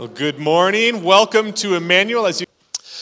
[0.00, 1.02] Well, good morning.
[1.02, 2.24] Welcome to Emmanuel.
[2.24, 2.46] As you,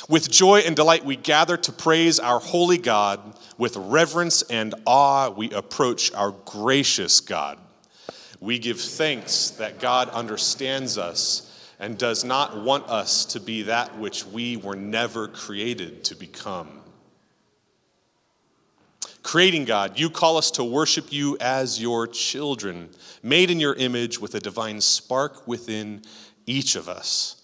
[0.09, 3.21] with joy and delight, we gather to praise our holy God.
[3.57, 7.57] With reverence and awe, we approach our gracious God.
[8.41, 13.97] We give thanks that God understands us and does not want us to be that
[13.97, 16.81] which we were never created to become.
[19.23, 22.89] Creating God, you call us to worship you as your children,
[23.23, 26.03] made in your image with a divine spark within
[26.49, 27.43] each of us.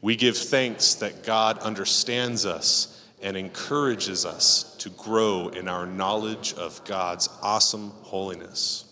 [0.00, 6.54] We give thanks that God understands us and encourages us to grow in our knowledge
[6.54, 8.84] of God's awesome holiness.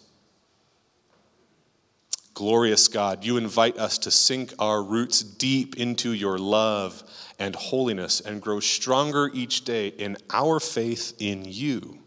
[2.33, 7.03] Glorious God, you invite us to sink our roots deep into your love
[7.39, 11.99] and holiness and grow stronger each day in our faith in you.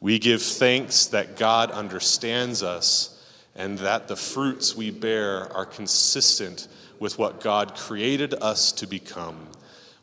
[0.00, 3.17] We give thanks that God understands us
[3.58, 6.68] and that the fruits we bear are consistent
[7.00, 9.36] with what God created us to become.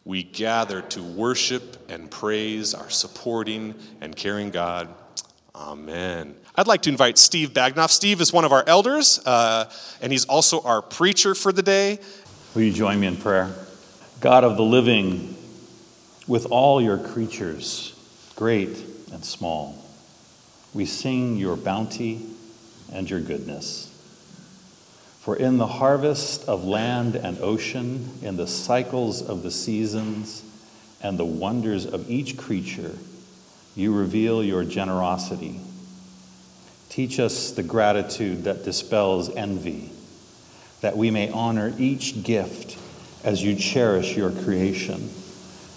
[0.03, 4.89] We gather to worship and praise our supporting and caring God.
[5.55, 6.35] Amen.
[6.57, 7.89] I'd like to invite Steve Bagdanov.
[7.89, 9.71] Steve is one of our elders, uh,
[10.01, 11.99] and he's also our preacher for the day.
[12.53, 13.51] Will you join me in prayer?
[14.19, 15.35] God of the living,
[16.27, 17.97] with all your creatures,
[18.35, 18.77] great
[19.13, 19.81] and small,
[20.73, 22.34] we sing your bounty
[22.91, 23.91] and your goodness.
[25.19, 30.43] For in the harvest of land and ocean, in the cycles of the seasons,
[31.01, 32.91] and the wonders of each creature,
[33.75, 35.59] you reveal your generosity.
[36.89, 39.89] Teach us the gratitude that dispels envy,
[40.81, 42.77] that we may honor each gift
[43.23, 45.09] as you cherish your creation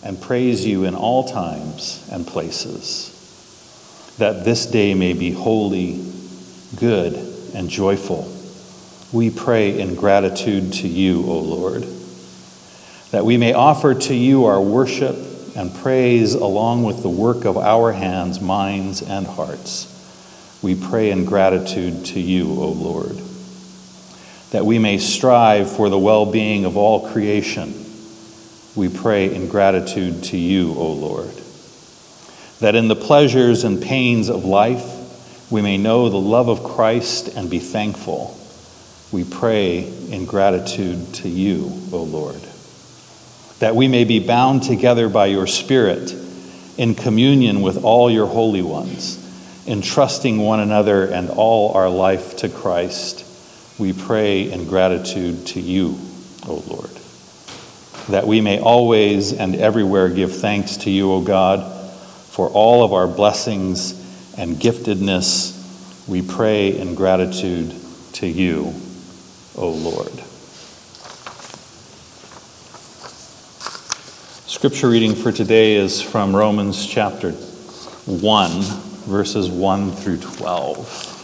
[0.04, 6.07] and praise you in all times and places, that this day may be holy
[6.76, 7.14] good,
[7.54, 8.30] and joyful.
[9.12, 11.84] We pray in gratitude to you, O Lord,
[13.10, 15.16] that we may offer to you our worship
[15.56, 19.94] and praise along with the work of our hands, minds, and hearts.
[20.62, 23.18] We pray in gratitude to you, O Lord,
[24.50, 27.72] that we may strive for the well being of all creation.
[28.76, 31.34] We pray in gratitude to you, O Lord,
[32.60, 34.97] that in the pleasures and pains of life,
[35.50, 38.38] we may know the love of Christ and be thankful.
[39.10, 42.40] We pray in gratitude to you, O Lord.
[43.60, 46.14] That we may be bound together by your Spirit
[46.76, 49.16] in communion with all your holy ones,
[49.66, 53.24] entrusting one another and all our life to Christ.
[53.78, 55.98] We pray in gratitude to you,
[56.46, 56.90] O Lord.
[58.10, 61.90] That we may always and everywhere give thanks to you, O God,
[62.30, 63.97] for all of our blessings
[64.38, 67.74] and giftedness, we pray in gratitude
[68.12, 68.72] to you,
[69.56, 70.12] O Lord.
[74.46, 78.50] Scripture reading for today is from Romans chapter 1,
[79.08, 81.14] verses 1 through 12.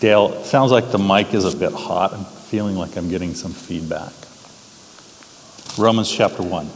[0.00, 2.12] Dale, sounds like the mic is a bit hot.
[2.12, 4.12] I'm feeling like I'm getting some feedback.
[5.76, 6.70] Romans chapter 1.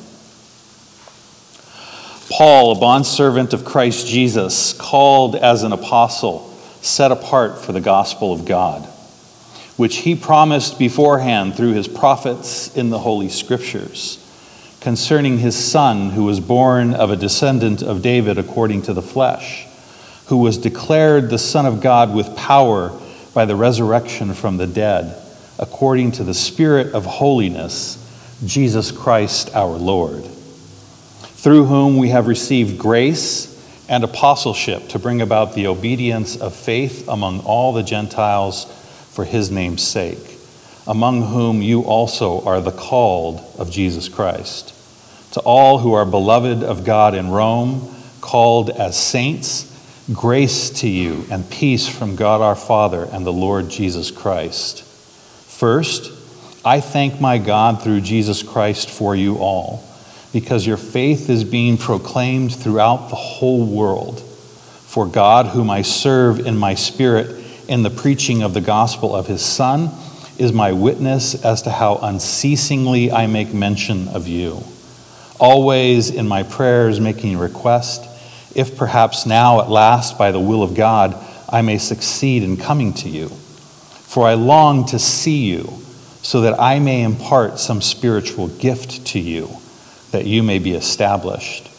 [2.31, 8.32] Paul, a bondservant of Christ Jesus, called as an apostle, set apart for the gospel
[8.32, 8.82] of God,
[9.76, 14.19] which he promised beforehand through his prophets in the Holy Scriptures,
[14.81, 19.69] concerning his Son, who was born of a descendant of David according to the flesh,
[20.26, 22.98] who was declared the Son of God with power
[23.32, 25.16] by the resurrection from the dead,
[25.56, 27.97] according to the Spirit of holiness
[28.44, 33.54] Jesus Christ our Lord, through whom we have received grace
[33.88, 38.65] and apostleship to bring about the obedience of faith among all the Gentiles
[39.12, 40.38] for his name's sake,
[40.87, 44.75] among whom you also are the called of Jesus Christ.
[45.32, 49.64] To all who are beloved of God in Rome, called as saints,
[50.12, 54.82] grace to you and peace from God our Father and the Lord Jesus Christ.
[54.82, 56.12] First,
[56.69, 59.82] I thank my God through Jesus Christ for you all,
[60.35, 64.20] because your faith is being proclaimed throughout the whole world.
[64.20, 69.26] For God, whom I serve in my spirit in the preaching of the gospel of
[69.26, 69.88] his Son,
[70.37, 74.62] is my witness as to how unceasingly I make mention of you.
[75.41, 78.05] Always in my prayers making request,
[78.55, 81.17] if perhaps now at last by the will of God
[81.49, 83.29] I may succeed in coming to you.
[83.31, 85.73] For I long to see you
[86.28, 89.48] so that I may impart some spiritual gift to you,
[90.10, 91.70] that you may be established.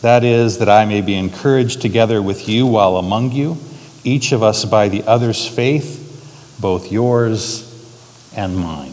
[0.00, 3.56] That is, that I may be encouraged together with you while among you,
[4.04, 7.64] each of us by the other's faith, both yours
[8.36, 8.92] and mine.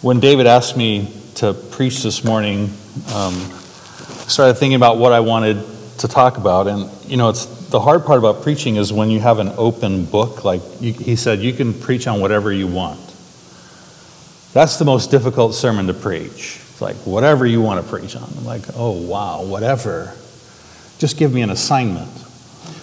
[0.00, 2.66] When David asked me to preach this morning,
[3.12, 5.64] um, I started thinking about what I wanted
[5.98, 6.68] to talk about.
[6.68, 10.04] And, you know, it's the hard part about preaching is when you have an open
[10.04, 10.44] book.
[10.44, 13.00] Like you, he said, you can preach on whatever you want.
[14.54, 16.60] That's the most difficult sermon to preach.
[16.70, 18.28] It's like, whatever you want to preach on.
[18.36, 20.14] I'm like, oh, wow, whatever.
[20.98, 22.08] Just give me an assignment.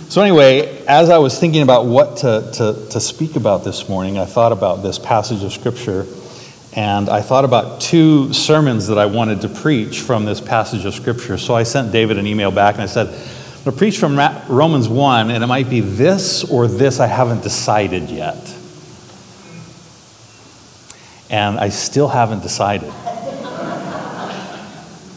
[0.07, 4.19] So, anyway, as I was thinking about what to, to, to speak about this morning,
[4.19, 6.05] I thought about this passage of Scripture
[6.75, 10.93] and I thought about two sermons that I wanted to preach from this passage of
[10.93, 11.37] Scripture.
[11.37, 13.07] So I sent David an email back and I said,
[13.65, 17.41] I'm to preach from Romans 1, and it might be this or this I haven't
[17.41, 18.55] decided yet.
[21.31, 22.91] And I still haven't decided.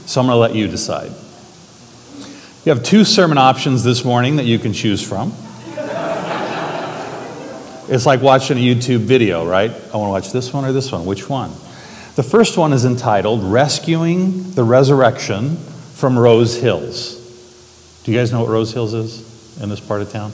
[0.06, 1.12] So I'm going to let you decide.
[2.64, 5.34] You have two sermon options this morning that you can choose from.
[7.90, 9.70] It's like watching a YouTube video, right?
[9.70, 11.04] I want to watch this one or this one.
[11.04, 11.50] Which one?
[12.16, 17.17] The first one is entitled Rescuing the Resurrection from Rose Hills.
[18.04, 20.32] Do you guys know what Rose Hills is in this part of town?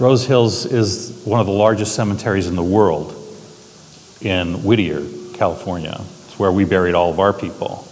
[0.00, 3.12] Rose Hills is one of the largest cemeteries in the world
[4.20, 5.02] in Whittier,
[5.34, 6.00] California.
[6.26, 7.86] It's where we buried all of our people.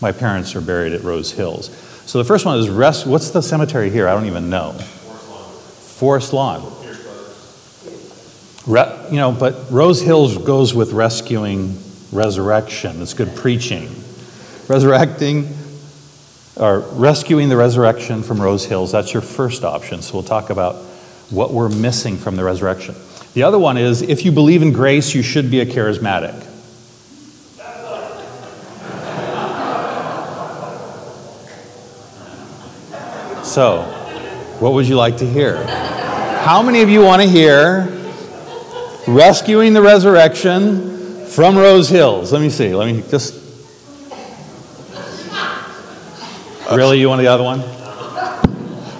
[0.00, 1.70] My parents are buried at Rose Hills.
[2.06, 3.06] So the first one is rest.
[3.06, 4.08] What's the cemetery here?
[4.08, 4.72] I don't even know.
[4.72, 6.62] Forest Lawn.
[6.62, 7.06] Forest
[8.66, 8.74] Lawn.
[8.74, 11.78] Re, you know, but Rose Hills goes with rescuing
[12.12, 13.02] resurrection.
[13.02, 13.88] It's good preaching.
[14.68, 15.48] Resurrecting
[16.58, 20.02] or rescuing the resurrection from Rose Hills, that's your first option.
[20.02, 20.76] So we'll talk about
[21.30, 22.94] what we're missing from the resurrection.
[23.34, 26.44] The other one is if you believe in grace, you should be a charismatic.
[33.44, 33.82] So,
[34.60, 35.64] what would you like to hear?
[35.64, 37.98] How many of you want to hear
[39.08, 42.32] rescuing the resurrection from Rose Hills.
[42.32, 42.74] Let me see.
[42.74, 43.47] Let me just.
[46.78, 47.00] Really?
[47.00, 47.58] You want the other one?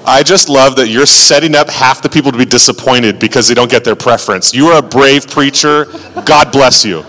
[0.04, 3.54] I just love that you're setting up half the people to be disappointed because they
[3.54, 4.52] don't get their preference.
[4.52, 5.84] You are a brave preacher.
[6.24, 7.02] God bless you.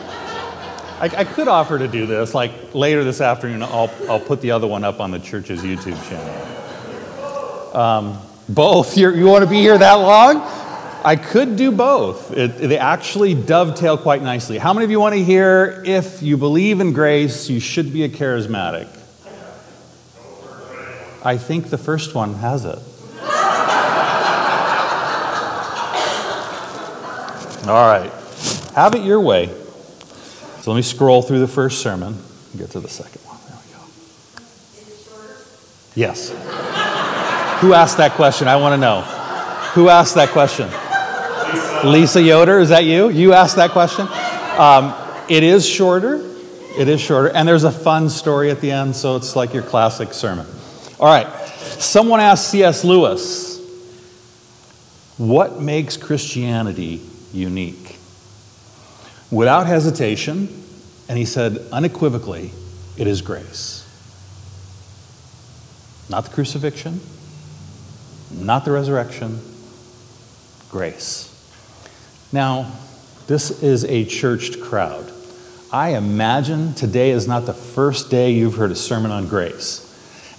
[0.99, 2.35] I, I could offer to do this.
[2.35, 5.97] Like later this afternoon, I'll, I'll put the other one up on the church's YouTube
[6.07, 7.75] channel.
[7.75, 8.95] Um, both.
[8.95, 10.37] You're, you want to be here that long?
[11.03, 12.37] I could do both.
[12.37, 14.59] It, they actually dovetail quite nicely.
[14.59, 18.03] How many of you want to hear if you believe in grace, you should be
[18.03, 18.98] a charismatic?
[21.23, 22.79] I think the first one has it.
[27.67, 28.11] All right.
[28.73, 29.47] Have it your way.
[30.61, 32.13] So let me scroll through the first sermon
[32.51, 33.37] and get to the second one.
[33.47, 33.83] There we go.
[35.95, 36.29] Yes.
[37.61, 38.47] Who asked that question?
[38.47, 39.01] I want to know.
[39.73, 40.69] Who asked that question?
[41.87, 43.09] Lisa Yoder, is that you?
[43.09, 44.07] You asked that question?
[44.57, 44.95] Um,
[45.29, 46.25] it is shorter.
[46.77, 47.29] It is shorter.
[47.29, 50.47] And there's a fun story at the end, so it's like your classic sermon.
[50.99, 51.27] All right.
[51.79, 52.83] Someone asked C.S.
[52.83, 53.57] Lewis,
[55.17, 57.01] what makes Christianity
[57.31, 57.97] unique?
[59.31, 60.49] Without hesitation,
[61.07, 62.51] and he said unequivocally,
[62.97, 63.85] it is grace.
[66.09, 66.99] Not the crucifixion,
[68.31, 69.39] not the resurrection,
[70.69, 71.27] grace.
[72.31, 72.71] Now,
[73.27, 75.11] this is a churched crowd.
[75.71, 79.88] I imagine today is not the first day you've heard a sermon on grace.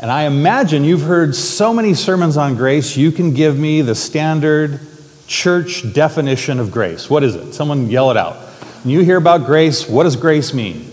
[0.01, 3.95] And I imagine you've heard so many sermons on grace, you can give me the
[3.95, 4.81] standard
[5.27, 7.11] church definition of grace.
[7.11, 7.53] What is it?
[7.53, 8.37] Someone yell it out.
[8.83, 10.91] When you hear about grace, what does grace mean?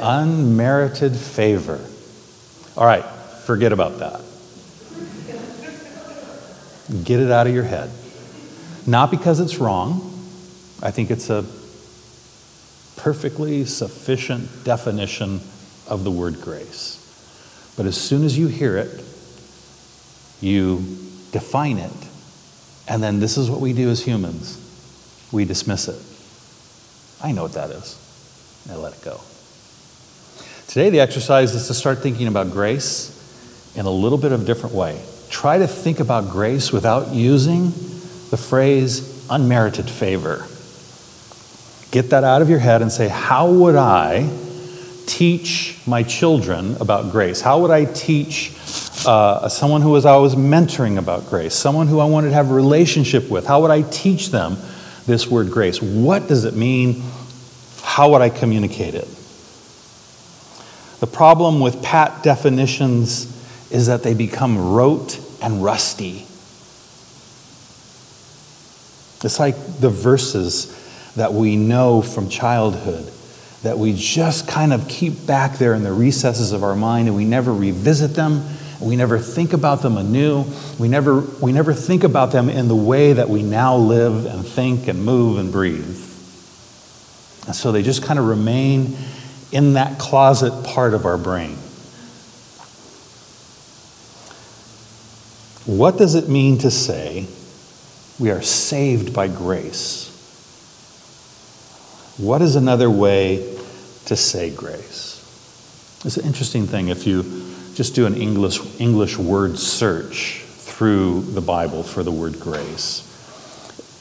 [0.00, 1.78] Unmerited favor.
[2.74, 4.22] All right, forget about that.
[7.04, 7.90] Get it out of your head.
[8.86, 10.10] Not because it's wrong,
[10.82, 11.44] I think it's a
[12.96, 15.40] perfectly sufficient definition
[15.88, 17.00] of the word grace.
[17.76, 19.02] But as soon as you hear it,
[20.40, 20.84] you
[21.32, 21.92] define it,
[22.86, 24.60] and then this is what we do as humans
[25.34, 26.00] we dismiss it.
[27.22, 27.98] I know what that is.
[28.70, 29.20] I let it go.
[30.68, 33.10] Today, the exercise is to start thinking about grace
[33.76, 35.02] in a little bit of a different way.
[35.28, 37.64] Try to think about grace without using
[38.30, 40.46] the phrase unmerited favor.
[41.90, 44.28] Get that out of your head and say, How would I
[45.06, 47.40] teach my children about grace?
[47.40, 48.52] How would I teach
[49.06, 52.50] uh, someone who was I was mentoring about grace, someone who I wanted to have
[52.50, 53.46] a relationship with?
[53.46, 54.56] How would I teach them
[55.06, 55.80] this word grace?
[55.80, 57.02] What does it mean?
[57.82, 59.08] How would I communicate it?
[61.00, 63.30] The problem with pat definitions
[63.70, 66.26] is that they become rote and rusty.
[69.24, 70.80] It's like the verses
[71.16, 73.10] that we know from childhood
[73.64, 77.16] that we just kind of keep back there in the recesses of our mind and
[77.16, 78.46] we never revisit them.
[78.78, 80.44] We never think about them anew.
[80.78, 84.46] We never, we never think about them in the way that we now live and
[84.46, 85.98] think and move and breathe.
[87.46, 88.98] And so they just kind of remain
[89.50, 91.56] in that closet part of our brain.
[95.64, 97.26] What does it mean to say
[98.18, 100.10] we are saved by grace?
[102.18, 103.53] What is another way
[104.06, 105.20] to say grace?
[106.04, 107.22] It's an interesting thing if you
[107.74, 113.10] just do an English, English word search through the Bible for the word grace.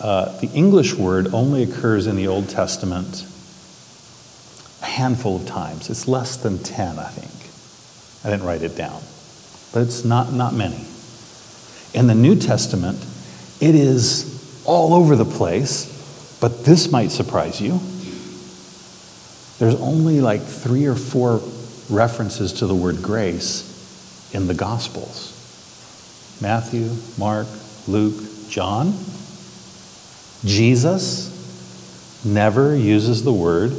[0.01, 3.25] Uh, the English word only occurs in the Old Testament
[4.81, 5.89] a handful of times.
[5.89, 7.31] It's less than 10, I think.
[8.25, 9.01] I didn't write it down,
[9.74, 10.86] but it's not, not many.
[11.93, 12.98] In the New Testament,
[13.62, 17.79] it is all over the place, but this might surprise you.
[19.60, 21.41] There's only like three or four
[21.89, 25.29] references to the word grace in the Gospels
[26.41, 27.48] Matthew, Mark,
[27.88, 28.93] Luke, John.
[30.43, 31.31] Jesus
[32.25, 33.72] never uses the word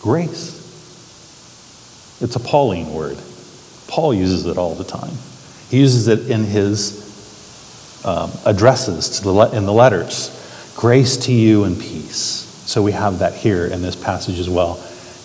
[0.00, 0.56] grace.
[2.20, 3.18] It's a Pauline word.
[3.88, 5.14] Paul uses it all the time.
[5.70, 7.06] He uses it in his
[8.04, 10.34] um, addresses to the in the letters.
[10.76, 12.44] Grace to you and peace.
[12.66, 14.74] So we have that here in this passage as well.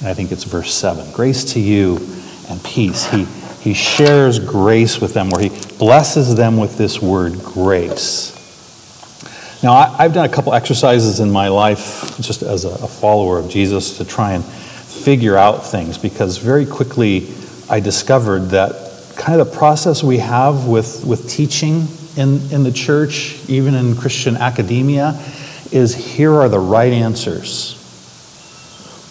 [0.03, 1.13] And I think it's verse 7.
[1.13, 1.95] Grace to you
[2.49, 3.05] and peace.
[3.05, 3.23] He,
[3.61, 8.33] he shares grace with them, where he blesses them with this word, grace.
[9.63, 13.39] Now, I, have done a couple exercises in my life, just as a, a follower
[13.39, 17.33] of Jesus, to try and figure out things, because very quickly
[17.69, 22.73] I discovered that kind of the process we have with, with teaching in, in the
[22.73, 25.17] church, even in Christian academia,
[25.71, 27.79] is here are the right answers.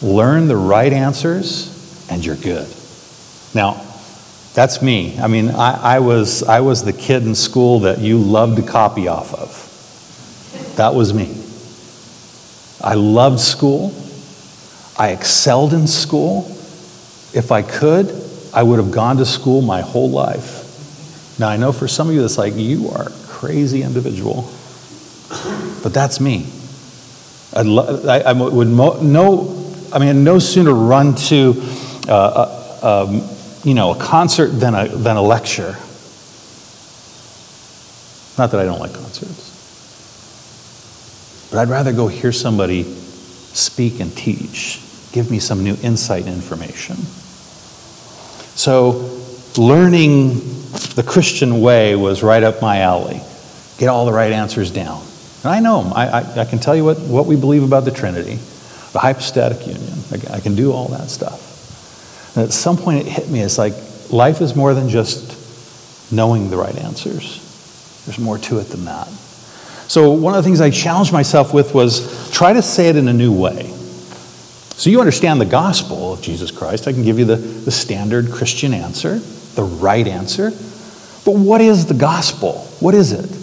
[0.02, 2.68] Learn the right answers, and you're good.
[3.54, 3.84] Now,
[4.54, 5.18] that's me.
[5.18, 8.62] I mean, I, I, was, I was the kid in school that you loved to
[8.62, 10.74] copy off of.
[10.76, 11.34] That was me.
[12.82, 13.94] I loved school.
[14.98, 16.46] I excelled in school.
[17.32, 18.12] If I could,
[18.52, 21.38] I would have gone to school my whole life.
[21.38, 24.50] Now, I know for some of you, it's like, you are a crazy individual.
[25.82, 26.46] But that's me.
[27.54, 29.00] I'd lo- I, I would mo-
[29.92, 31.54] I mean, no sooner run to,
[32.08, 32.12] uh,
[32.82, 33.22] uh, um,
[33.62, 35.76] you know, a concert than a, than a lecture.
[38.38, 39.50] Not that I don't like concerts.
[41.50, 44.80] But I'd rather go hear somebody speak and teach,
[45.12, 46.96] give me some new insight and information.
[48.54, 49.10] So,
[49.58, 50.40] learning
[50.94, 53.20] the Christian way was right up my alley.
[53.76, 55.02] Get all the right answers down.
[55.42, 55.92] And I know them.
[55.92, 58.38] I, I, I can tell you what, what we believe about the Trinity,
[58.92, 59.98] the hypostatic union.
[60.30, 62.36] I, can do all that stuff.
[62.36, 63.40] And at some point it hit me.
[63.40, 63.74] It's like
[64.10, 69.08] life is more than just knowing the right answers, there's more to it than that.
[69.88, 73.08] So, one of the things I challenged myself with was try to say it in
[73.08, 73.66] a new way.
[74.76, 76.86] So, you understand the gospel of Jesus Christ.
[76.86, 80.50] I can give you the, the standard Christian answer, the right answer.
[81.24, 82.66] But what is the gospel?
[82.80, 83.41] What is it?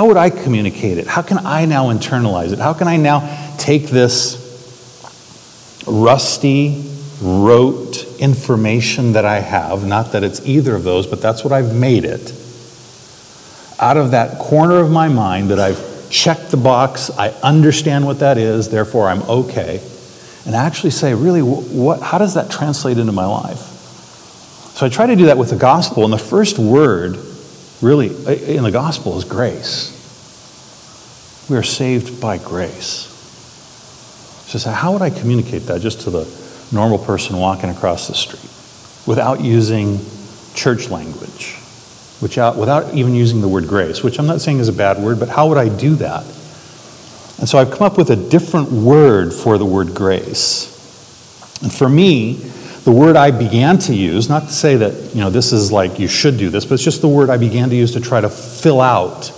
[0.00, 1.06] How would I communicate it?
[1.06, 2.58] How can I now internalize it?
[2.58, 3.20] How can I now
[3.58, 4.34] take this
[5.86, 6.82] rusty,
[7.20, 11.74] rote information that I have, not that it's either of those, but that's what I've
[11.74, 12.32] made it,
[13.78, 18.20] out of that corner of my mind that I've checked the box, I understand what
[18.20, 19.82] that is, therefore I'm okay,
[20.46, 23.58] and actually say, really, what, how does that translate into my life?
[24.78, 27.18] So I try to do that with the gospel, and the first word,
[27.80, 28.08] really,
[28.56, 29.96] in the gospel is grace.
[31.48, 33.08] We are saved by grace.
[34.46, 36.26] So, how would I communicate that just to the
[36.72, 38.50] normal person walking across the street
[39.06, 39.98] without using
[40.54, 41.56] church language,
[42.20, 44.98] without, uh, without even using the word grace, which I'm not saying is a bad
[44.98, 46.24] word, but how would I do that?
[47.38, 50.68] And so I've come up with a different word for the word grace.
[51.62, 52.34] And for me,
[52.84, 55.98] the word I began to use, not to say that, you know, this is like
[55.98, 58.20] you should do this, but it's just the word I began to use to try
[58.20, 59.32] to fill out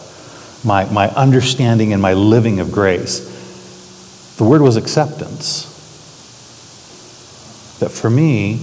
[0.65, 4.37] my, my understanding and my living of grace.
[4.37, 5.69] The word was acceptance.
[7.81, 8.61] That for me,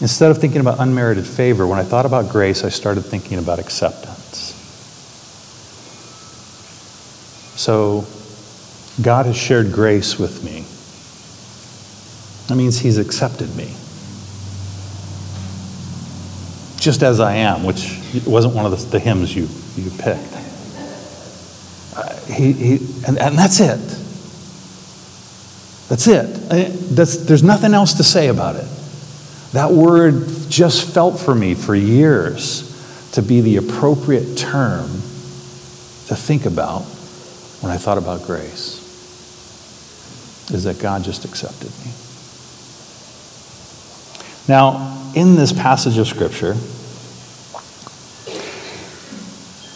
[0.00, 3.58] instead of thinking about unmerited favor, when I thought about grace, I started thinking about
[3.58, 4.54] acceptance.
[7.56, 8.06] So,
[9.02, 10.64] God has shared grace with me
[12.50, 13.74] that means he's accepted me.
[16.80, 20.34] just as I am, which wasn't one of the, the hymns you, you picked.
[21.94, 22.72] Uh, he, he,
[23.06, 23.78] and, and that's it.
[25.88, 26.24] That's it.
[26.94, 28.66] That's, there's nothing else to say about it.
[29.52, 32.66] That word just felt for me for years
[33.12, 34.88] to be the appropriate term
[36.06, 36.82] to think about
[37.60, 38.78] when I thought about grace.
[40.52, 41.92] Is that God just accepted me.
[44.50, 46.54] Now, in this passage of Scripture,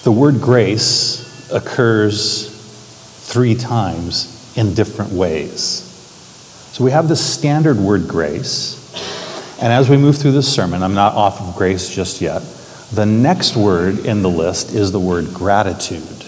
[0.03, 2.49] the word grace occurs
[3.23, 5.61] three times in different ways.
[6.73, 8.81] So we have the standard word grace,
[9.63, 12.43] and as we move through this sermon, I'm not off of grace just yet.
[12.91, 16.27] The next word in the list is the word gratitude.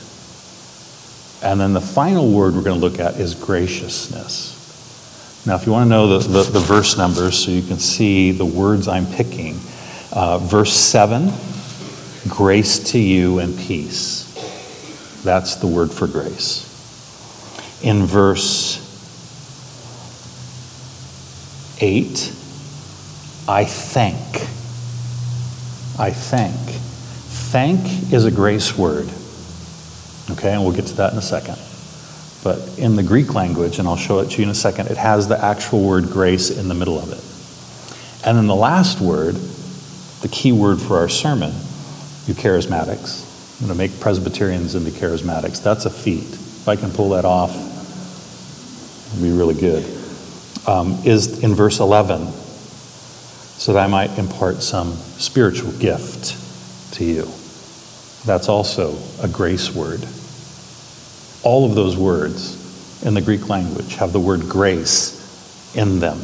[1.43, 4.56] And then the final word we're going to look at is graciousness.
[5.47, 8.33] Now, if you want to know the, the, the verse numbers so you can see
[8.33, 9.61] the words I'm picking,
[10.13, 11.31] uh, verse 7,
[12.29, 14.25] grace to you and peace.
[15.23, 16.65] That's the word for grace.
[17.85, 18.83] In verse
[21.81, 22.33] 8,
[23.49, 24.17] I thank.
[25.97, 26.57] I thank.
[27.53, 29.09] Thank is a grace word.
[30.33, 31.57] Okay, and we'll get to that in a second.
[32.47, 34.97] But in the Greek language, and I'll show it to you in a second, it
[34.97, 38.25] has the actual word grace in the middle of it.
[38.25, 41.51] And then the last word, the key word for our sermon,
[42.29, 43.59] you charismatics.
[43.61, 45.61] I'm going to make Presbyterians into charismatics.
[45.61, 46.23] That's a feat.
[46.23, 47.51] If I can pull that off,
[49.13, 49.85] it'll be really good.
[50.69, 57.29] Um, is in verse 11, so that I might impart some spiritual gift to you.
[58.25, 60.07] That's also a grace word.
[61.43, 66.19] All of those words in the Greek language have the word grace in them.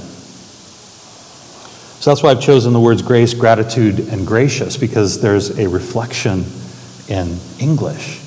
[2.02, 6.44] So that's why I've chosen the words grace, gratitude, and gracious, because there's a reflection
[7.08, 8.20] in English.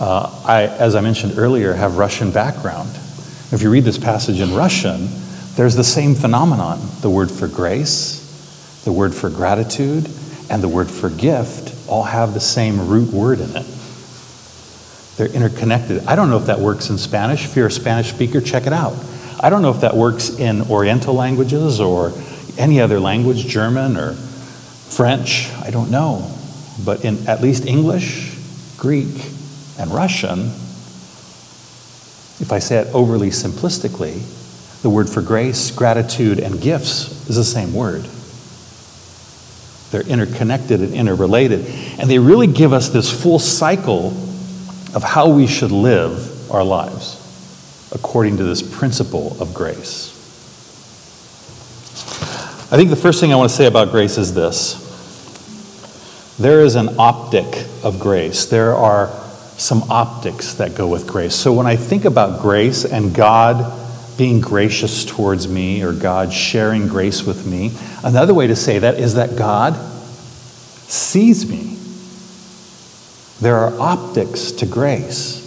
[0.00, 2.88] Uh, I, as I mentioned earlier, have Russian background.
[3.52, 5.08] If you read this passage in Russian,
[5.56, 6.80] there's the same phenomenon.
[7.02, 10.08] The word for grace, the word for gratitude,
[10.48, 13.66] and the word for gift all have the same root word in it.
[15.16, 16.04] They're interconnected.
[16.06, 17.44] I don't know if that works in Spanish.
[17.44, 18.94] If you're a Spanish speaker, check it out.
[19.40, 22.12] I don't know if that works in Oriental languages or
[22.58, 25.50] any other language, German or French.
[25.62, 26.30] I don't know.
[26.84, 28.36] But in at least English,
[28.76, 29.32] Greek,
[29.78, 30.46] and Russian,
[32.38, 34.20] if I say it overly simplistically,
[34.82, 38.06] the word for grace, gratitude, and gifts is the same word.
[39.90, 41.64] They're interconnected and interrelated.
[41.98, 44.10] And they really give us this full cycle
[44.96, 47.22] of how we should live our lives
[47.92, 50.10] according to this principle of grace.
[52.72, 54.82] I think the first thing I want to say about grace is this
[56.38, 58.46] there is an optic of grace.
[58.46, 59.08] There are
[59.58, 61.34] some optics that go with grace.
[61.34, 63.72] So when I think about grace and God
[64.16, 68.98] being gracious towards me or God sharing grace with me, another way to say that
[68.98, 69.74] is that God
[70.88, 71.75] sees me.
[73.40, 75.44] There are optics to grace.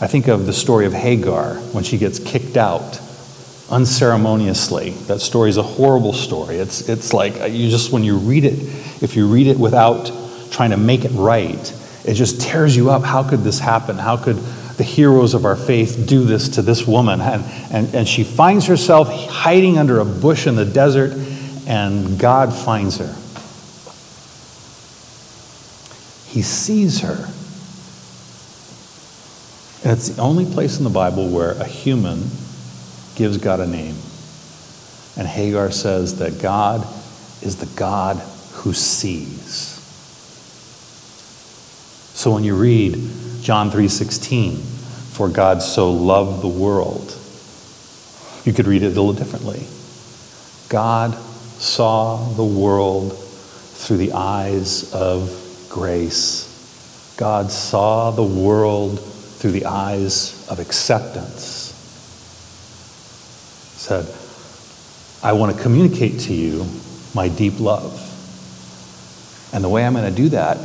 [0.00, 3.00] I think of the story of Hagar when she gets kicked out
[3.70, 4.90] unceremoniously.
[5.06, 6.56] That story is a horrible story.
[6.56, 8.58] It's, it's like uh, you just, when you read it,
[9.02, 10.12] if you read it without
[10.50, 11.72] trying to make it right,
[12.04, 13.02] it just tears you up.
[13.02, 13.96] How could this happen?
[13.96, 17.22] How could the heroes of our faith do this to this woman?
[17.22, 21.12] And, and, and she finds herself hiding under a bush in the desert,
[21.66, 23.14] and God finds her.
[26.32, 27.28] He sees her.
[29.84, 32.30] And it's the only place in the Bible where a human
[33.16, 33.96] gives God a name.
[35.18, 36.86] And Hagar says that God
[37.42, 38.16] is the God
[38.52, 39.78] who sees.
[42.14, 42.98] So when you read
[43.42, 44.56] John 3:16,
[45.12, 47.14] for God so loved the world,
[48.46, 49.66] you could read it a little differently.
[50.70, 51.14] God
[51.58, 53.18] saw the world
[53.74, 55.41] through the eyes of
[55.72, 57.14] grace.
[57.16, 61.70] God saw the world through the eyes of acceptance.
[63.72, 64.06] He said,
[65.24, 66.66] I want to communicate to you
[67.14, 67.98] my deep love.
[69.54, 70.58] And the way I'm going to do that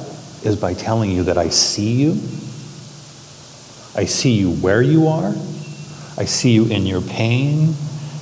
[0.43, 2.11] is by telling you that I see you.
[3.95, 5.29] I see you where you are.
[6.17, 7.75] I see you in your pain,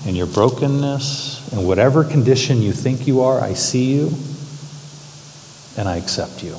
[0.06, 3.42] in your brokenness, in whatever condition you think you are.
[3.42, 4.12] I see you
[5.78, 6.58] and I accept you.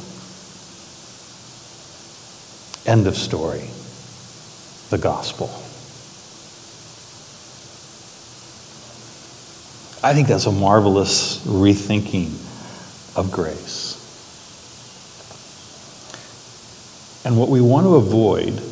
[2.86, 3.68] End of story.
[4.90, 5.48] The gospel.
[10.04, 12.28] I think that's a marvelous rethinking
[13.16, 13.94] of grace.
[17.24, 18.62] And what we want to avoid,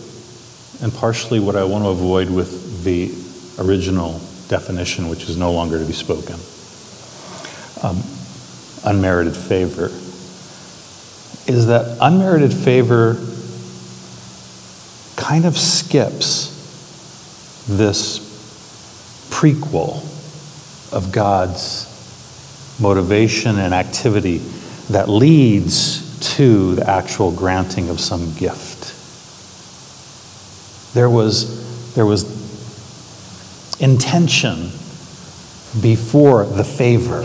[0.81, 3.11] and partially what I want to avoid with the
[3.59, 6.37] original definition, which is no longer to be spoken,
[7.83, 8.01] um,
[8.85, 9.87] unmerited favor,
[11.53, 13.15] is that unmerited favor
[15.25, 16.51] kind of skips
[17.67, 18.19] this
[19.31, 20.03] prequel
[20.93, 21.89] of God's
[22.79, 24.37] motivation and activity
[24.91, 28.93] that leads to the actual granting of some gift.
[30.93, 32.25] There was, there was
[33.81, 34.65] intention
[35.81, 37.23] before the favor,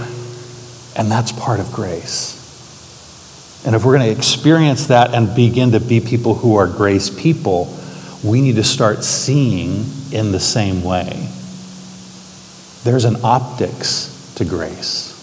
[0.96, 2.38] and that's part of grace.
[3.66, 7.10] And if we're going to experience that and begin to be people who are grace
[7.10, 7.76] people,
[8.24, 11.30] we need to start seeing in the same way.
[12.84, 15.16] There's an optics to grace.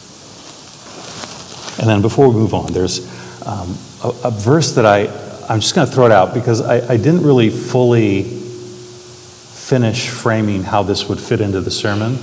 [1.79, 3.07] And then before we move on, there's
[3.47, 5.07] um, a, a, verse that I,
[5.49, 10.63] I'm just going to throw it out because I, I didn't really fully finish framing
[10.63, 12.19] how this would fit into the sermon.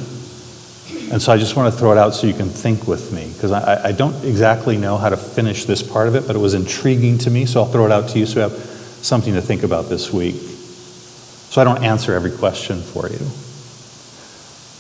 [1.12, 3.32] And so I just want to throw it out so you can think with me
[3.34, 6.40] because I, I, don't exactly know how to finish this part of it, but it
[6.40, 7.46] was intriguing to me.
[7.46, 10.12] So I'll throw it out to you so you have something to think about this
[10.12, 10.53] week.
[11.54, 13.20] So I don't answer every question for you.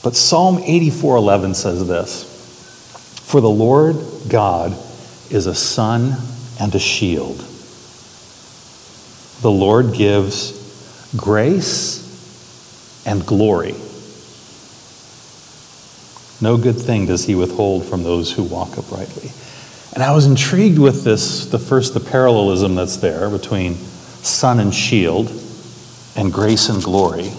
[0.01, 2.23] But Psalm 84:11 says this:
[3.25, 3.95] For the Lord
[4.27, 4.75] God
[5.29, 6.15] is a sun
[6.59, 7.45] and a shield.
[9.43, 12.01] The Lord gives grace
[13.05, 13.75] and glory.
[16.41, 19.31] No good thing does he withhold from those who walk uprightly.
[19.93, 23.75] And I was intrigued with this, the first, the parallelism that's there between
[24.23, 25.42] sun and shield
[26.15, 27.31] and grace and glory.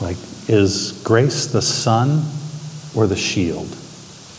[0.00, 0.16] Like,
[0.48, 2.24] is grace the sun
[2.94, 3.68] or the shield?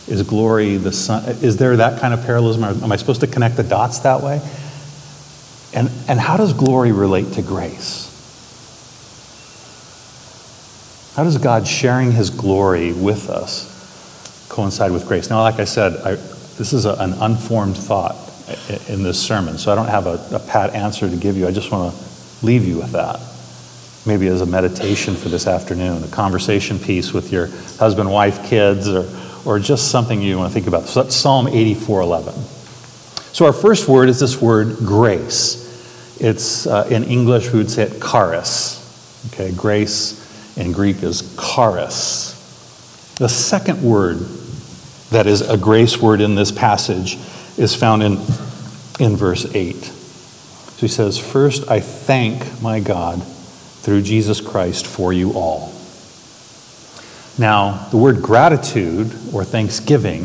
[0.06, 1.24] Is glory the sun?
[1.42, 2.64] Is there that kind of parallelism?
[2.64, 4.40] Am I supposed to connect the dots that way?
[5.72, 8.10] And, and how does glory relate to grace?
[11.16, 15.30] How does God sharing his glory with us coincide with grace?
[15.30, 18.16] Now, like I said, I, this is a, an unformed thought
[18.88, 21.46] in this sermon, so I don't have a, a pat answer to give you.
[21.46, 23.20] I just want to leave you with that.
[24.06, 27.46] Maybe as a meditation for this afternoon, a conversation piece with your
[27.78, 29.08] husband, wife, kids, or
[29.44, 30.86] or just something you want to think about.
[30.86, 32.34] So that's Psalm 84:11.
[33.34, 35.62] So our first word is this word grace.
[36.20, 38.80] It's uh, in English we would say it charis.
[39.32, 40.20] Okay, grace
[40.56, 42.32] in Greek is charis.
[43.18, 44.18] The second word
[45.10, 47.18] that is a grace word in this passage
[47.56, 48.12] is found in,
[48.98, 49.92] in verse 8.
[50.84, 55.72] He says, First, I thank my God through Jesus Christ for you all.
[57.38, 60.24] Now, the word gratitude or thanksgiving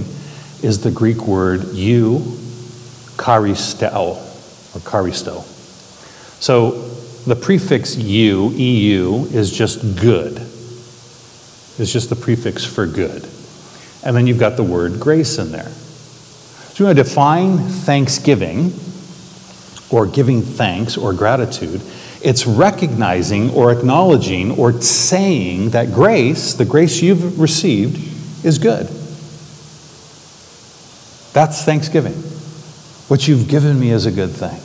[0.61, 2.19] is the Greek word eu
[3.15, 4.17] charisteo
[4.75, 5.43] or charisto.
[6.41, 6.71] So
[7.25, 10.39] the prefix eu, eu, is just good.
[11.79, 13.25] It's just the prefix for good.
[14.03, 15.69] And then you've got the word grace in there.
[15.69, 18.73] So you want to define thanksgiving
[19.89, 21.81] or giving thanks or gratitude
[22.21, 27.95] it's recognizing or acknowledging or saying that grace, the grace you've received,
[28.45, 28.87] is good.
[31.33, 32.13] That's thanksgiving.
[33.07, 34.59] What you've given me is a good thing.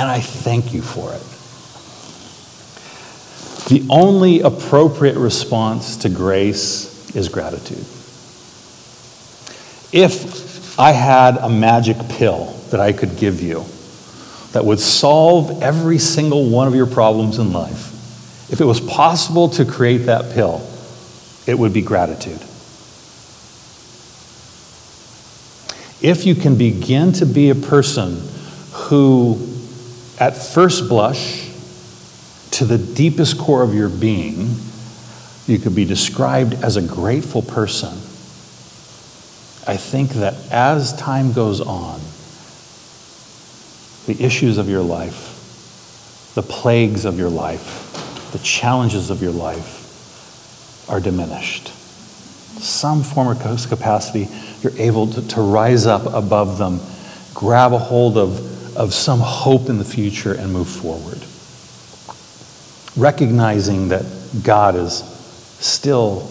[0.00, 1.22] And I thank you for it.
[3.68, 7.84] The only appropriate response to grace is gratitude.
[9.92, 13.64] If I had a magic pill that I could give you,
[14.52, 19.48] that would solve every single one of your problems in life, if it was possible
[19.50, 20.66] to create that pill,
[21.46, 22.40] it would be gratitude.
[26.02, 28.20] If you can begin to be a person
[28.72, 29.38] who,
[30.18, 31.48] at first blush,
[32.52, 34.54] to the deepest core of your being,
[35.46, 37.92] you could be described as a grateful person.
[39.66, 42.00] I think that as time goes on,
[44.06, 50.88] the issues of your life, the plagues of your life, the challenges of your life
[50.88, 51.68] are diminished.
[52.58, 54.28] Some form or capacity,
[54.62, 56.80] you're able to, to rise up above them,
[57.34, 61.22] grab a hold of, of some hope in the future, and move forward.
[62.96, 64.04] Recognizing that
[64.42, 65.02] God is
[65.60, 66.30] still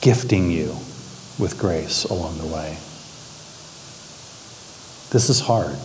[0.00, 0.76] gifting you
[1.38, 2.78] with grace along the way.
[5.10, 5.76] This is hard.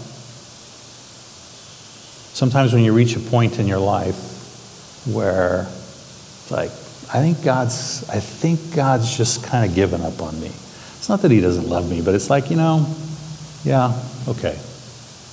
[2.33, 6.71] Sometimes when you reach a point in your life where it's like,
[7.13, 10.47] I think God's, I think God's just kind of given up on me.
[10.47, 12.85] It's not that he doesn't love me, but it's like, you know,
[13.63, 14.57] yeah, okay.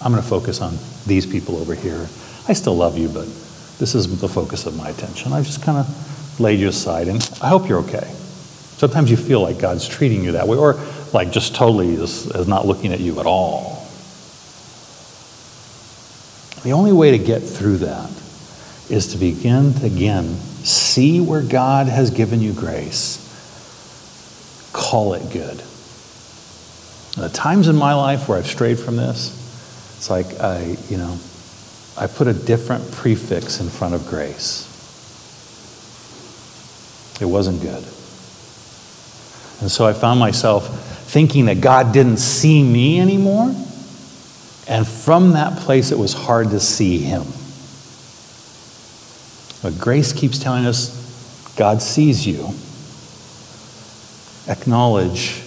[0.02, 2.06] I'm going to focus on these people over here.
[2.48, 3.26] I still love you, but
[3.78, 5.32] this isn't the focus of my attention.
[5.32, 8.10] I've just kind of laid you aside, and I hope you're okay.
[8.78, 10.80] Sometimes you feel like God's treating you that way, or
[11.12, 13.77] like just totally is, is not looking at you at all.
[16.62, 18.10] The only way to get through that
[18.90, 23.24] is to begin to again see where God has given you grace,
[24.72, 25.62] call it good.
[27.16, 29.34] The times in my life where I've strayed from this,
[29.96, 31.18] it's like I, you know,
[31.96, 34.66] I put a different prefix in front of grace.
[37.20, 37.82] It wasn't good.
[39.60, 40.68] And so I found myself
[41.10, 43.52] thinking that God didn't see me anymore.
[44.68, 47.24] And from that place, it was hard to see Him.
[49.62, 50.96] But grace keeps telling us
[51.56, 52.50] God sees you.
[54.46, 55.42] Acknowledge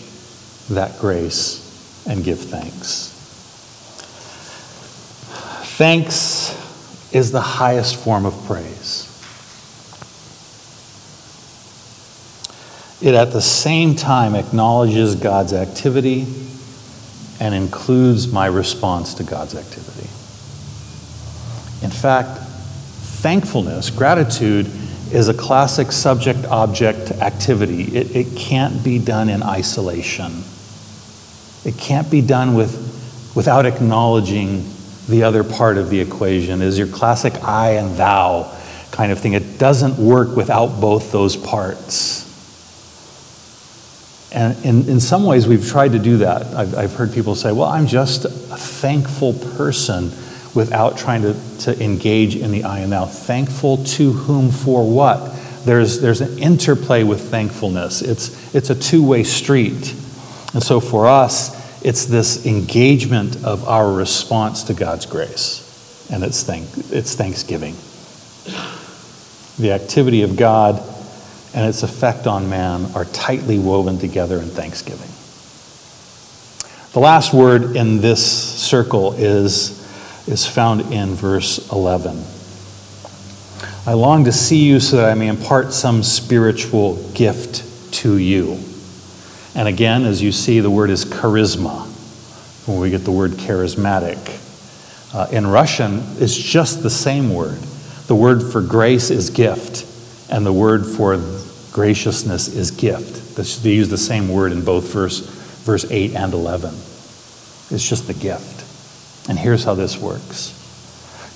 [0.70, 3.10] that grace and give thanks.
[5.78, 6.58] Thanks
[7.14, 9.08] is the highest form of praise.
[13.02, 16.28] It at the same time acknowledges God's activity
[17.42, 20.08] and includes my response to God's activity.
[21.84, 24.68] In fact, thankfulness, gratitude,
[25.12, 27.98] is a classic subject object activity.
[27.98, 30.44] It, it can't be done in isolation.
[31.66, 34.64] It can't be done with, without acknowledging
[35.10, 38.56] the other part of the equation, is your classic I and thou
[38.92, 39.34] kind of thing.
[39.34, 42.31] It doesn't work without both those parts.
[44.32, 46.44] And in, in some ways, we've tried to do that.
[46.56, 50.12] I've, I've heard people say, well, I'm just a thankful person
[50.56, 53.06] without trying to, to engage in the I and thou.
[53.06, 55.38] Thankful to whom for what?
[55.66, 59.96] There's, there's an interplay with thankfulness, it's, it's a two way street.
[60.54, 66.44] And so for us, it's this engagement of our response to God's grace, and it's,
[66.44, 67.76] thank, it's thanksgiving.
[69.58, 70.82] The activity of God
[71.54, 75.10] and its effect on man are tightly woven together in thanksgiving.
[76.94, 79.80] The last word in this circle is,
[80.28, 82.22] is found in verse 11.
[83.86, 88.60] I long to see you so that I may impart some spiritual gift to you.
[89.56, 91.88] And again, as you see, the word is charisma,
[92.68, 94.38] when we get the word charismatic.
[95.14, 97.58] Uh, in Russian, it's just the same word.
[98.08, 99.86] The word for grace is gift,
[100.30, 101.18] and the word for
[101.72, 103.36] graciousness is gift.
[103.64, 105.20] They use the same word in both verse,
[105.64, 106.70] verse 8 and 11.
[106.70, 109.30] It's just the gift.
[109.30, 110.58] And here's how this works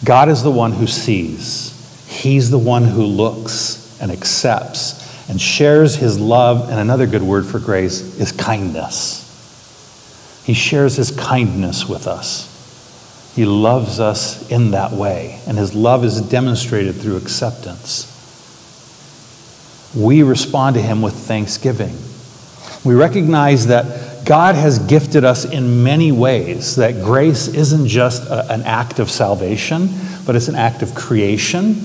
[0.04, 1.72] God is the one who sees,
[2.08, 6.70] He's the one who looks and accepts and shares His love.
[6.70, 9.24] And another good word for grace is kindness.
[10.46, 12.52] He shares His kindness with us.
[13.36, 18.15] He loves us in that way, and His love is demonstrated through acceptance
[19.96, 21.96] we respond to Him with thanksgiving.
[22.84, 28.52] We recognize that God has gifted us in many ways, that grace isn't just a,
[28.52, 29.90] an act of salvation,
[30.26, 31.76] but it's an act of creation,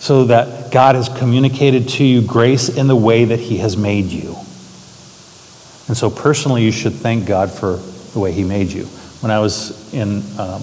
[0.00, 4.06] so that God has communicated to you grace in the way that He has made
[4.06, 4.36] you.
[5.88, 7.76] And so, personally, you should thank God for
[8.12, 8.84] the way He made you.
[9.20, 10.62] When I was in um,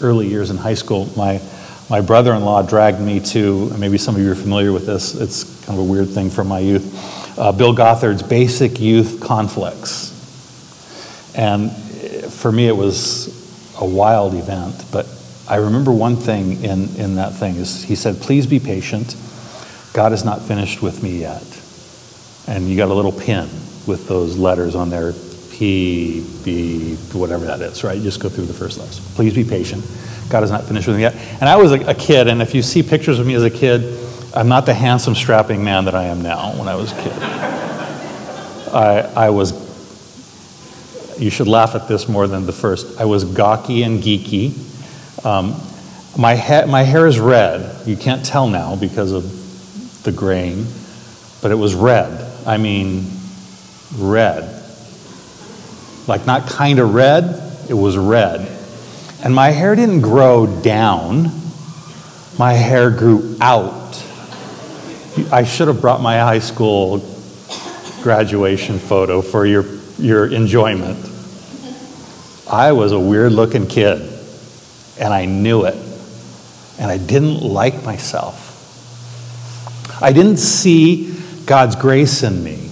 [0.00, 1.40] early years in high school, my
[1.90, 5.14] my brother in law dragged me to, maybe some of you are familiar with this,
[5.16, 10.16] it's kind of a weird thing from my youth, uh, Bill Gothard's Basic Youth Conflicts.
[11.36, 11.72] And
[12.32, 15.06] for me, it was a wild event, but
[15.48, 19.16] I remember one thing in, in that thing is he said, Please be patient.
[19.92, 21.42] God is not finished with me yet.
[22.46, 23.48] And you got a little pin
[23.84, 25.12] with those letters on there
[25.50, 27.96] P, B, whatever that is, right?
[27.96, 29.00] You just go through the first letters.
[29.16, 29.84] Please be patient.
[30.30, 31.14] God is not finished with me yet.
[31.14, 33.50] And I was a, a, kid, and if you see pictures of me as a
[33.50, 33.98] kid,
[34.32, 37.12] I'm not the handsome, strapping man that I am now when I was a kid.
[38.72, 39.52] I, I was,
[41.20, 43.00] you should laugh at this more than the first.
[43.00, 44.54] I was gawky and geeky.
[45.24, 45.60] Um,
[46.16, 47.86] my, ha- my hair is red.
[47.86, 50.66] You can't tell now because of the grain,
[51.42, 52.26] but it was red.
[52.46, 53.10] I mean,
[53.96, 54.62] red.
[56.06, 58.59] Like, not kind of red, it was red.
[59.22, 61.30] And my hair didn't grow down,
[62.38, 64.02] my hair grew out.
[65.30, 67.04] I should have brought my high school
[68.02, 69.66] graduation photo for your,
[69.98, 70.98] your enjoyment.
[72.50, 74.00] I was a weird looking kid,
[74.98, 75.76] and I knew it.
[76.78, 78.46] And I didn't like myself.
[80.02, 82.70] I didn't see God's grace in me.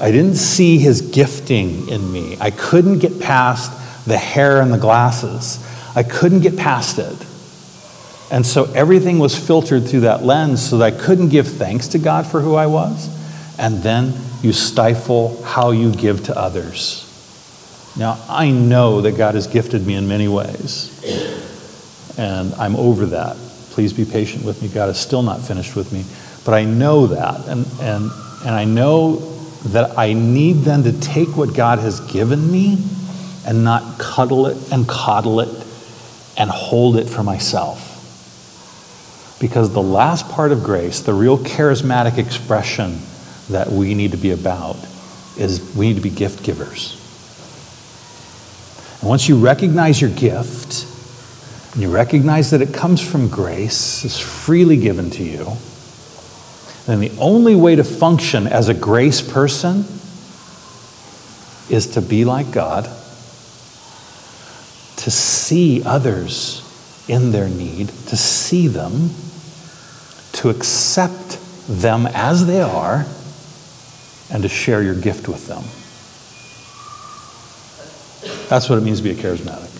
[0.00, 2.36] I didn't see his gifting in me.
[2.40, 3.72] I couldn't get past
[4.06, 5.64] the hair and the glasses.
[5.96, 7.26] I couldn't get past it.
[8.30, 11.98] And so everything was filtered through that lens so that I couldn't give thanks to
[11.98, 13.08] God for who I was.
[13.58, 14.12] And then
[14.42, 17.02] you stifle how you give to others.
[17.96, 20.90] Now, I know that God has gifted me in many ways,
[22.18, 23.36] and I'm over that.
[23.70, 24.68] Please be patient with me.
[24.68, 26.04] God is still not finished with me.
[26.44, 28.10] But I know that, and, and,
[28.44, 29.16] and I know
[29.66, 32.78] that I need then to take what God has given me
[33.46, 35.48] and not cuddle it and coddle it
[36.36, 37.90] and hold it for myself.
[39.40, 42.98] Because the last part of grace, the real charismatic expression
[43.50, 44.76] that we need to be about,
[45.36, 47.00] is we need to be gift givers.
[49.00, 50.86] And once you recognize your gift,
[51.74, 55.56] and you recognize that it comes from grace, is freely given to you,
[56.86, 59.84] then the only way to function as a grace person
[61.70, 62.88] is to be like God,
[65.04, 66.62] to see others
[67.08, 69.10] in their need, to see them,
[70.32, 71.38] to accept
[71.68, 73.04] them as they are,
[74.32, 75.62] and to share your gift with them.
[78.48, 79.72] That's what it means to be a charismatic.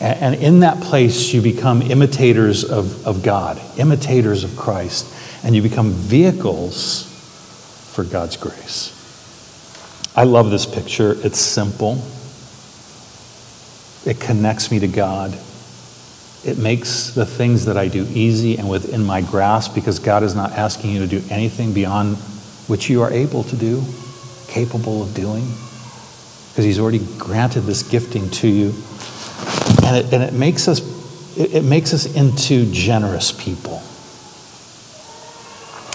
[0.00, 5.60] And in that place, you become imitators of, of God, imitators of Christ, and you
[5.60, 7.04] become vehicles
[7.92, 8.96] for God's grace.
[10.16, 11.18] I love this picture.
[11.22, 12.02] It's simple,
[14.06, 15.36] it connects me to God.
[16.44, 20.34] It makes the things that I do easy and within my grasp because God is
[20.34, 22.16] not asking you to do anything beyond
[22.66, 23.82] which you are able to do,
[24.48, 25.44] capable of doing,
[26.50, 28.72] because He's already granted this gifting to you
[29.84, 30.80] and it, and it makes us
[31.36, 33.78] it, it makes us into generous people.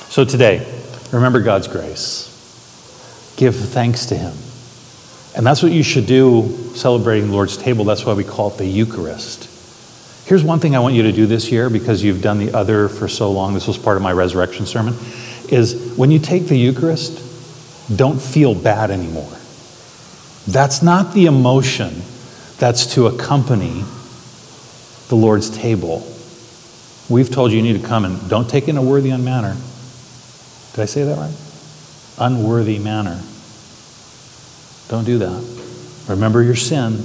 [0.10, 0.66] So today,
[1.12, 2.32] remember God's grace.
[3.38, 4.34] Give thanks to Him.
[5.36, 7.84] And that's what you should do celebrating the Lord's table.
[7.84, 9.50] That's why we call it the Eucharist.
[10.28, 12.88] Here's one thing I want you to do this year because you've done the other
[12.88, 13.54] for so long.
[13.54, 14.96] This was part of my resurrection sermon.
[15.50, 17.22] Is when you take the Eucharist,
[17.96, 19.30] don't feel bad anymore.
[20.48, 22.02] That's not the emotion
[22.58, 23.84] that's to accompany
[25.10, 26.08] the Lord's table.
[27.10, 29.56] We've told you you need to come and don't take in a worthy manner.
[30.74, 31.36] Did I say that right?
[32.18, 33.22] Unworthy manner.
[34.88, 36.06] Don't do that.
[36.08, 37.04] Remember your sin.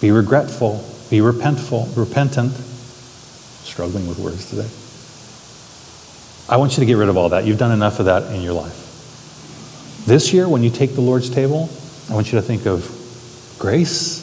[0.00, 0.84] Be regretful.
[1.10, 2.52] Be repentful, repentant.
[3.64, 4.68] Struggling with words today.
[6.48, 7.44] I want you to get rid of all that.
[7.44, 8.82] You've done enough of that in your life.
[10.06, 11.70] This year, when you take the Lord's table,
[12.10, 12.84] I want you to think of
[13.58, 14.20] grace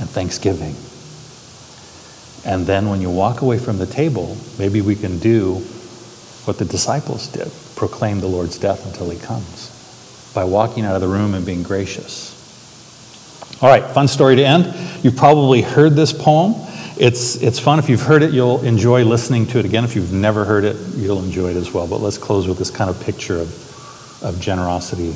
[0.00, 0.74] and thanksgiving.
[2.50, 5.56] And then when you walk away from the table, maybe we can do
[6.46, 9.75] what the disciples did proclaim the Lord's death until he comes
[10.36, 12.34] by walking out of the room and being gracious.
[13.62, 15.02] All right, fun story to end.
[15.02, 16.54] You've probably heard this poem.
[16.98, 17.78] It's, it's fun.
[17.78, 19.82] If you've heard it, you'll enjoy listening to it again.
[19.82, 21.88] If you've never heard it, you'll enjoy it as well.
[21.88, 25.14] But let's close with this kind of picture of, of generosity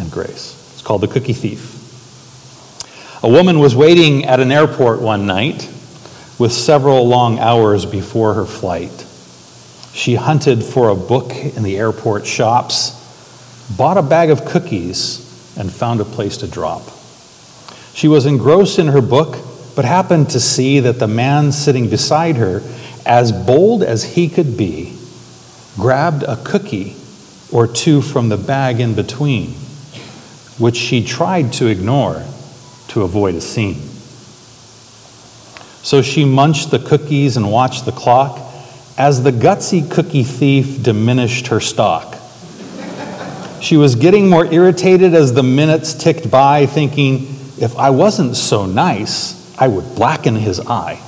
[0.00, 0.72] and grace.
[0.72, 1.82] It's called The Cookie Thief.
[3.22, 5.70] A woman was waiting at an airport one night
[6.38, 9.06] with several long hours before her flight.
[9.92, 13.03] She hunted for a book in the airport shops,
[13.70, 15.24] bought a bag of cookies,
[15.56, 16.82] and found a place to drop.
[17.94, 19.38] She was engrossed in her book,
[19.76, 22.62] but happened to see that the man sitting beside her,
[23.06, 24.96] as bold as he could be,
[25.76, 26.96] grabbed a cookie
[27.52, 29.50] or two from the bag in between,
[30.58, 32.24] which she tried to ignore
[32.88, 33.80] to avoid a scene.
[35.82, 38.40] So she munched the cookies and watched the clock
[38.96, 42.16] as the gutsy cookie thief diminished her stock.
[43.64, 48.66] She was getting more irritated as the minutes ticked by, thinking, if I wasn't so
[48.66, 51.00] nice, I would blacken his eye.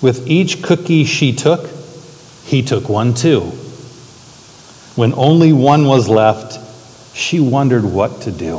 [0.00, 1.68] With each cookie she took,
[2.44, 3.40] he took one too.
[4.94, 6.60] When only one was left,
[7.16, 8.58] she wondered what to do.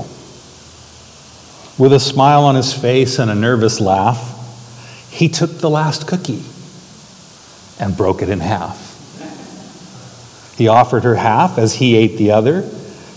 [1.78, 6.44] With a smile on his face and a nervous laugh, he took the last cookie
[7.80, 8.91] and broke it in half.
[10.62, 12.70] He offered her half as he ate the other.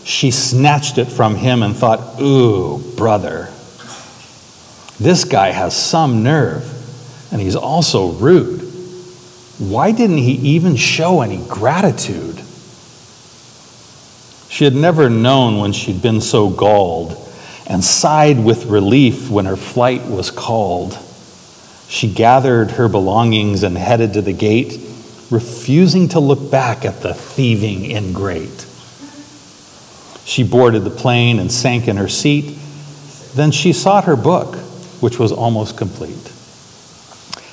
[0.03, 3.51] She snatched it from him and thought, Ooh, brother,
[4.99, 6.65] this guy has some nerve,
[7.31, 8.63] and he's also rude.
[9.59, 12.41] Why didn't he even show any gratitude?
[14.49, 17.15] She had never known when she'd been so galled
[17.67, 20.99] and sighed with relief when her flight was called.
[21.89, 24.81] She gathered her belongings and headed to the gate,
[25.35, 28.67] refusing to look back at the thieving ingrate.
[30.25, 32.57] She boarded the plane and sank in her seat.
[33.35, 34.55] Then she sought her book,
[35.01, 36.33] which was almost complete.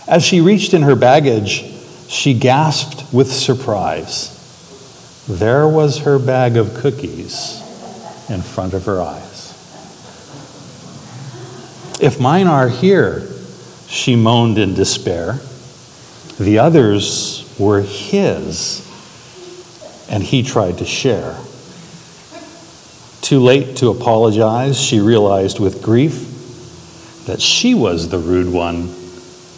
[0.08, 1.66] As she reached in her baggage,
[2.08, 4.38] she gasped with surprise.
[5.28, 7.62] There was her bag of cookies
[8.30, 9.52] in front of her eyes.
[12.00, 13.28] If mine are here,
[13.88, 15.40] she moaned in despair,
[16.40, 18.88] the others were his,
[20.10, 21.38] and he tried to share.
[23.22, 26.28] Too late to apologize, she realized with grief
[27.28, 28.90] that she was the rude one,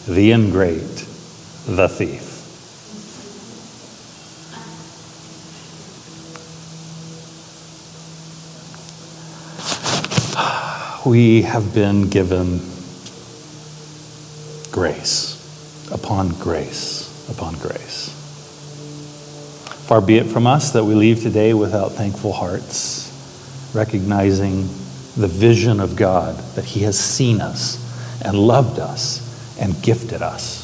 [0.05, 1.07] the ingrate,
[1.65, 2.31] the thief.
[11.05, 12.61] We have been given
[14.71, 15.39] grace
[15.91, 18.09] upon grace upon grace.
[19.87, 24.61] Far be it from us that we leave today without thankful hearts, recognizing
[25.17, 27.79] the vision of God that He has seen us
[28.23, 30.63] and loved us and gifted us.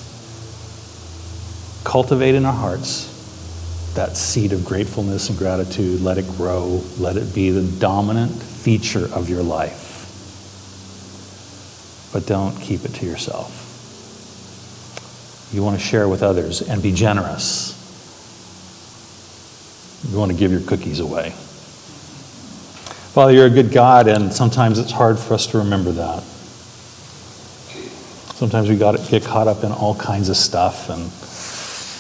[1.84, 3.10] Cultivate in our hearts
[3.95, 6.01] that seed of gratefulness and gratitude.
[6.01, 6.82] Let it grow.
[6.97, 9.88] Let it be the dominant feature of your life.
[12.14, 13.59] But don't keep it to yourself.
[15.52, 17.76] You want to share with others and be generous.
[20.10, 21.32] You want to give your cookies away.
[23.14, 26.22] Father, you're a good God, and sometimes it's hard for us to remember that.
[28.36, 31.12] Sometimes we got get caught up in all kinds of stuff, and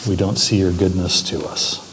[0.09, 1.85] we don't see your goodness to us.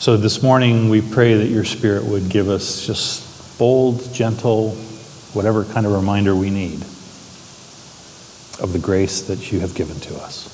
[0.00, 4.76] So this morning, we pray that your Spirit would give us just bold, gentle,
[5.34, 6.80] whatever kind of reminder we need
[8.60, 10.50] of the grace that you have given to us.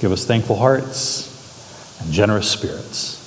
[0.00, 3.22] Give us thankful hearts and generous spirits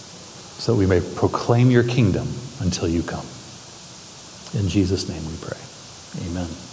[0.60, 2.28] so that we may proclaim your kingdom
[2.60, 3.26] until you come.
[4.60, 5.58] In Jesus' name we pray.
[6.30, 6.69] Amen.